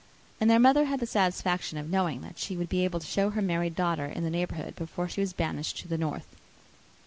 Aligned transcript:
And 0.39 0.49
their 0.49 0.57
mother 0.57 0.85
had 0.85 0.99
the 0.99 1.05
satisfaction 1.05 1.77
of 1.77 1.87
knowing, 1.87 2.21
that 2.21 2.39
she 2.39 2.55
should 2.57 2.69
be 2.69 2.83
able 2.83 2.99
to 2.99 3.05
show 3.05 3.29
her 3.29 3.41
married 3.43 3.75
daughter 3.75 4.07
in 4.07 4.23
the 4.23 4.31
neighbourhood, 4.31 4.75
before 4.75 5.07
she 5.07 5.21
was 5.21 5.31
banished 5.31 5.77
to 5.77 5.87
the 5.87 5.95
north. 5.95 6.35